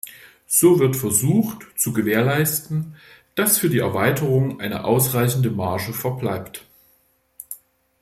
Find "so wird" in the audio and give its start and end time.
0.47-0.95